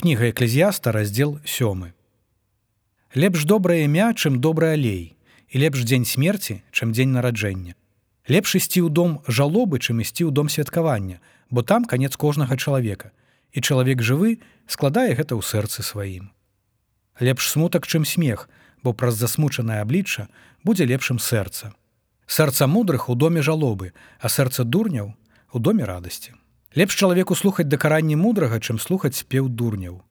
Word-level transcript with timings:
кніга 0.00 0.32
эклезіяста 0.32 0.92
раздзел 0.96 1.36
сёмы. 1.44 1.92
Лепш 3.12 3.44
добрае 3.44 3.84
імя 3.84 4.16
чым 4.16 4.40
добры 4.40 4.72
алей 4.72 5.12
і 5.52 5.60
лепш 5.60 5.84
дзень 5.84 6.08
смерці 6.08 6.62
чым 6.72 6.96
дзень 6.96 7.12
нараджэння. 7.12 7.76
Лепш 8.24 8.56
ісці 8.56 8.80
ў 8.80 8.88
дом 8.88 9.20
жалобы 9.28 9.76
чым 9.76 10.00
ісці 10.00 10.24
ў 10.24 10.32
дом 10.32 10.48
святкавання 10.48 11.20
бо 11.52 11.60
там 11.60 11.84
канец 11.84 12.16
кожнага 12.16 12.56
чалавека 12.56 13.12
і 13.52 13.60
чалавек 13.60 14.00
жывы 14.00 14.40
складае 14.64 15.12
гэта 15.12 15.36
ў 15.36 15.44
сэрцы 15.44 15.84
сваім. 15.84 16.32
Лепш 17.20 17.52
смутак 17.52 17.84
чым 17.84 18.08
смех 18.08 18.48
бо 18.80 18.96
праз 18.96 19.20
засмучанае 19.20 19.84
аблічча 19.84 20.32
будзе 20.64 20.88
лепшым 20.88 21.20
сэрца. 21.20 21.76
Сэрца 22.24 22.64
мудрых 22.64 23.12
у 23.12 23.18
доме 23.20 23.44
жалобы 23.44 23.92
а 24.16 24.32
сэрца 24.32 24.64
дурняў 24.64 25.12
у 25.52 25.58
доме 25.60 25.84
радасці 25.84 26.40
лепш 26.76 26.96
чалавеку 26.96 27.34
слухаць 27.34 27.68
дакаранні 27.68 28.16
мудрага 28.16 28.60
чым 28.60 28.78
слухаць 28.78 29.16
спеў 29.16 29.48
дурняў. 29.48 30.02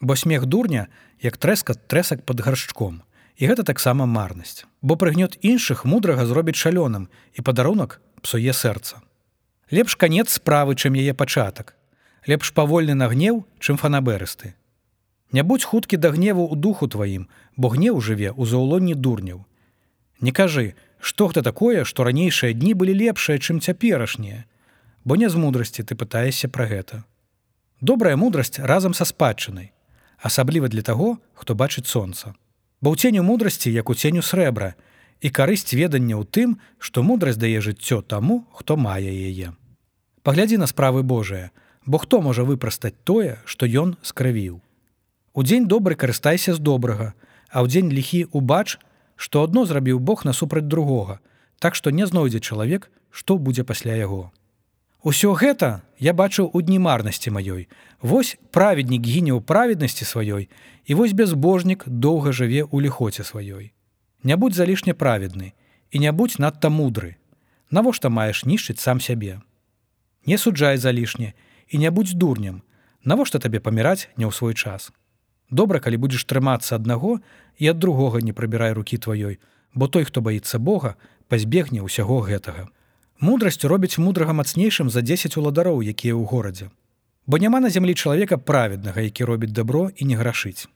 Бо 0.00 0.16
смех 0.16 0.46
дурня 0.46 0.88
як 1.20 1.36
трэска 1.36 1.74
трэсак 1.74 2.24
под 2.24 2.40
гаршчком. 2.40 3.02
І 3.36 3.48
гэта 3.48 3.64
таксама 3.64 4.06
марнасць. 4.06 4.64
Бо 4.82 4.96
прыгнёт 4.96 5.38
іншых 5.40 5.84
мудрага 5.84 6.26
зробіць 6.26 6.58
шалёным 6.58 7.08
і 7.34 7.40
падарунак 7.42 8.00
псуе 8.20 8.52
сэрца. 8.52 9.00
Лепш 9.70 9.96
канец 9.96 10.32
справы 10.32 10.74
чым 10.74 10.94
яе 10.94 11.14
пачатак. 11.14 11.76
Лепш 12.26 12.52
павольны 12.52 12.94
на 12.94 13.08
гнеў 13.08 13.46
чым 13.58 13.76
фанаберысты 13.76 14.54
не 15.32 15.42
будь 15.42 15.64
хуткі 15.64 15.96
да 15.96 16.12
гневу 16.12 16.44
ў 16.44 16.60
духу 16.60 16.86
тваім 16.86 17.26
бо 17.56 17.72
гнеў 17.72 18.00
жыве 18.04 18.30
ў 18.30 18.42
заўлонні 18.46 18.94
дурняў. 18.94 19.44
Не 20.20 20.32
кажы 20.32 20.76
што 21.00 21.32
гэта 21.32 21.42
такое 21.42 21.84
што 21.88 22.04
ранейшыя 22.04 22.52
дні 22.52 22.76
былі 22.76 22.94
лепшыя 22.94 23.40
чым 23.40 23.58
цяперашнія 23.64 24.44
бо 25.04 25.16
не 25.16 25.28
з 25.28 25.36
мудрасці 25.36 25.82
ты 25.82 25.94
пытаешся 25.94 26.48
пра 26.48 26.66
гэта 26.66 27.04
добрая 27.80 28.16
мудрасць 28.16 28.58
разам 28.58 28.94
са 28.94 29.04
спадчынай 29.04 29.72
асабліва 30.22 30.68
для 30.68 30.82
таго, 30.82 31.18
хто 31.34 31.54
бачыць 31.54 31.90
сонца. 31.90 32.34
Бо 32.80 32.94
ў 32.94 32.96
ценю 32.96 33.22
мудрасці, 33.26 33.70
як 33.70 33.90
у 33.90 33.94
ценю 33.94 34.22
срэбра, 34.22 34.74
і 35.20 35.28
карысць 35.30 35.74
ведання 35.74 36.18
ў 36.18 36.24
тым, 36.26 36.48
што 36.78 37.02
мудрасць 37.02 37.38
дае 37.38 37.58
жыццё 37.58 38.02
таму, 38.02 38.46
хто 38.54 38.78
мае 38.78 39.10
яе. 39.10 39.52
Паглядзі 40.22 40.58
на 40.62 40.66
справы 40.70 41.02
Божыя, 41.02 41.50
бо 41.86 41.98
хто 41.98 42.22
можа 42.22 42.46
выпрастаць 42.46 42.94
тое, 43.02 43.42
што 43.44 43.66
ён 43.66 43.98
скрывіў. 44.02 44.62
Удзень 45.34 45.66
добры 45.66 45.98
карыстайся 45.98 46.54
з 46.54 46.62
добрага, 46.62 47.14
а 47.50 47.62
ў 47.62 47.66
дзень 47.66 47.90
ліхі 47.90 48.30
убач, 48.30 48.78
што 49.18 49.42
адно 49.42 49.66
зрабіў 49.66 49.98
Бог 49.98 50.24
насупраць 50.24 50.66
другога, 50.70 51.18
так 51.58 51.74
што 51.74 51.90
не 51.90 52.06
знойдзе 52.06 52.38
чалавек, 52.38 52.90
што 53.10 53.38
будзе 53.38 53.66
пасля 53.66 53.98
яго. 53.98 54.30
Усё 55.02 55.34
гэта 55.34 55.82
я 55.98 56.12
бачыў 56.14 56.50
у 56.54 56.62
дні 56.62 56.78
марнасці 56.78 57.34
маёй. 57.34 57.66
Вось 58.02 58.38
праведнік 58.50 59.02
гіне 59.02 59.34
ў 59.34 59.42
праведнасці 59.42 60.06
сваёй 60.06 60.46
і 60.86 60.94
вось 60.94 61.12
бязбожнік 61.12 61.82
доўга 61.86 62.30
жыве 62.30 62.62
ў 62.62 62.86
ліхоце 62.86 63.26
сваёй. 63.26 63.74
Не 64.22 64.36
будь 64.36 64.54
залішне 64.54 64.94
праведны 64.94 65.52
і 65.90 65.98
не 65.98 66.12
будь 66.12 66.38
надта 66.38 66.70
мудры. 66.70 67.18
Навошта 67.70 68.14
маеш 68.14 68.46
нішчыць 68.46 68.78
сам 68.78 69.00
сябе. 69.00 69.42
Не 70.26 70.38
суджай 70.38 70.78
залішне 70.78 71.34
і 71.68 71.78
не 71.78 71.90
будь 71.90 72.14
дурнем, 72.14 72.62
Навошта 73.04 73.42
табе 73.42 73.58
паміраць 73.58 74.06
не 74.14 74.26
ў 74.26 74.30
свой 74.30 74.54
час. 74.54 74.92
Добра, 75.50 75.82
калі 75.82 75.98
будзеш 75.98 76.22
трымацца 76.22 76.78
аднаго 76.78 77.18
і 77.58 77.66
ад 77.74 77.82
другога 77.82 78.22
не 78.22 78.30
прыбірай 78.30 78.70
рукі 78.78 79.02
тваёй, 79.02 79.42
бо 79.74 79.90
той, 79.90 80.06
хто 80.06 80.22
баіцца 80.22 80.62
Бога, 80.62 80.94
пазбегне 81.26 81.82
ўсяго 81.82 82.22
гэтага. 82.22 82.70
Мудрасць 83.20 83.64
робіць 83.64 83.98
мудрага 83.98 84.32
мацнейшым 84.32 84.90
за 84.90 85.02
10 85.02 85.36
уладароў, 85.36 85.82
якія 85.82 86.14
ў 86.14 86.24
горадзе. 86.24 86.70
Бо 87.26 87.38
няма 87.38 87.60
на 87.60 87.70
зямлі 87.70 87.94
чалавека 87.94 88.38
праведнага, 88.38 89.00
які 89.00 89.24
робіць 89.24 89.52
дабро 89.52 89.90
і 89.96 90.04
не 90.04 90.16
грашыць. 90.16 90.66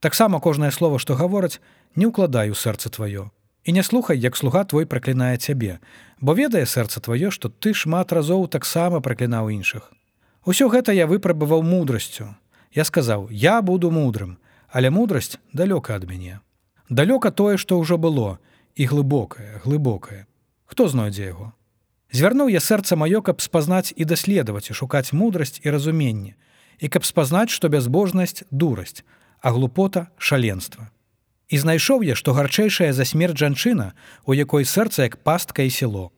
Таксама 0.00 0.40
кожнае 0.40 0.70
слово, 0.70 0.98
што 0.98 1.16
гавораць, 1.16 1.60
не 1.96 2.06
ўкладаю 2.06 2.52
сэрца 2.52 2.92
тваё. 2.92 3.30
І 3.64 3.72
не 3.72 3.82
слухай, 3.82 4.18
як 4.18 4.36
слуга 4.36 4.64
твой 4.64 4.86
праклінае 4.86 5.36
цябе, 5.38 5.80
бо 6.20 6.34
ведае 6.34 6.66
сэрца 6.66 7.00
тваё, 7.00 7.30
што 7.30 7.48
ты 7.48 7.74
шмат 7.74 8.12
разоў 8.12 8.46
таксама 8.46 9.00
праклінаў 9.00 9.50
іншых. 9.50 9.90
Усё 10.44 10.68
гэта 10.68 10.92
я 10.92 11.08
выпрабаваў 11.10 11.64
мудрасцю. 11.66 12.36
Я 12.70 12.84
сказаў: 12.84 13.26
я 13.30 13.62
буду 13.62 13.90
мудрым, 13.90 14.38
але 14.68 14.90
мудрасць 14.90 15.40
далёка 15.52 15.96
ад 15.96 16.04
мяне. 16.04 16.38
Далёка 16.90 17.32
тое, 17.32 17.56
што 17.56 17.80
ўжо 17.80 17.98
было, 17.98 18.38
і 18.76 18.86
глыбокае, 18.86 19.64
глыбокае. 19.64 20.26
Хто 20.66 20.86
знойдзе 20.88 21.24
яго? 21.32 21.55
Звярнуў 22.16 22.48
я 22.48 22.60
сэрца 22.64 22.96
маё, 22.96 23.20
каб 23.20 23.44
спазнаць 23.44 23.92
і 23.92 24.08
даследаваць 24.08 24.70
і 24.72 24.76
шукаць 24.78 25.12
мудрасць 25.12 25.60
і 25.60 25.68
разуменне, 25.74 26.32
і 26.80 26.88
каб 26.88 27.04
спазнаць, 27.04 27.52
што 27.52 27.68
бязбожнасць 27.68 28.44
дурасць, 28.50 29.04
а 29.44 29.52
глупота 29.52 30.08
шаленства. 30.16 30.88
І 31.52 31.60
знайшоў 31.60 32.06
я, 32.08 32.14
што 32.16 32.32
гарчэйшая 32.32 32.96
за 32.96 33.04
смерць 33.04 33.36
жанчына, 33.36 33.92
у 34.24 34.32
якой 34.32 34.64
сэрца 34.64 35.04
як 35.04 35.20
пастка 35.20 35.68
і 35.68 35.70
село, 35.70 36.08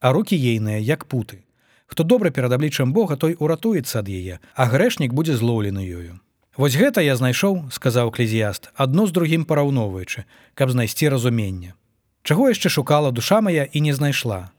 а 0.00 0.10
руки 0.10 0.34
ейныя 0.34 0.82
як 0.82 1.06
путы. 1.06 1.46
Хто 1.86 2.02
добра 2.02 2.34
перад 2.34 2.50
абліччам 2.52 2.90
Бога, 2.92 3.14
той 3.14 3.36
уратуецца 3.38 4.02
ад 4.02 4.10
яе, 4.10 4.40
а 4.58 4.66
грэшнік 4.66 5.14
будзе 5.14 5.38
злоўлены 5.38 5.86
ёю. 5.86 6.18
Вось 6.56 6.74
гэта 6.74 6.98
я 6.98 7.14
знайшоў, 7.14 7.70
сказаў 7.70 8.10
клезіяст, 8.10 8.74
адно 8.74 9.06
з 9.06 9.14
другім 9.14 9.46
параўноўваючы, 9.46 10.26
каб 10.58 10.74
знайсці 10.74 11.14
разуменне. 11.14 11.78
Чаго 12.26 12.50
яшчэ 12.50 12.74
шукала 12.74 13.14
душа 13.14 13.38
моя 13.40 13.68
і 13.70 13.80
не 13.84 13.94
знайшла, 13.94 14.53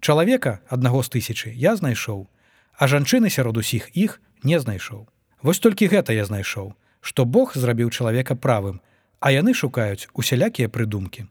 Чалавека 0.00 0.60
аднаго 0.68 1.02
з 1.04 1.12
тысячы 1.16 1.52
я 1.54 1.76
знайшоў, 1.76 2.28
а 2.76 2.88
жанчыны 2.88 3.28
сярод 3.30 3.60
усіх 3.60 3.90
іх 3.92 4.20
не 4.42 4.60
знайшоў. 4.60 5.08
Вось 5.42 5.60
толькі 5.60 5.88
гэта 5.92 6.12
я 6.16 6.24
знайшоў, 6.24 6.72
што 7.00 7.24
Бог 7.24 7.52
зрабіў 7.56 7.90
чалавека 7.90 8.34
правым, 8.36 8.80
а 9.20 9.32
яны 9.32 9.52
шукаюць 9.54 10.08
усялякія 10.14 10.68
прыдумкі. 10.68 11.28